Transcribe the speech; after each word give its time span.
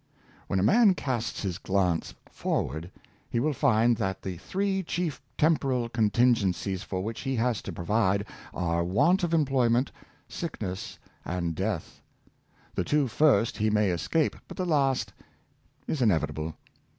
When 0.47 0.59
a 0.59 0.63
man 0.63 0.95
casts 0.95 1.43
his 1.43 1.59
glance 1.59 2.15
forward, 2.27 2.89
he 3.29 3.39
will 3.39 3.53
find 3.53 3.97
that 3.97 4.23
the 4.23 4.37
three 4.37 4.81
chief 4.81 5.21
temporal 5.37 5.89
contingencies 5.89 6.81
for 6.81 7.03
which 7.03 7.19
he 7.21 7.35
has 7.35 7.61
to 7.61 7.71
provide 7.71 8.25
are 8.51 8.83
want 8.83 9.23
of 9.23 9.31
employment, 9.31 9.91
sickness, 10.27 10.97
and 11.23 11.53
death. 11.53 12.01
The 12.73 12.83
two 12.83 13.07
first 13.07 13.57
he 13.57 13.69
may 13.69 13.91
escape, 13.91 14.35
but 14.47 14.57
the 14.57 14.65
last 14.65 15.13
is 15.85 16.01
inevitable. 16.01 16.55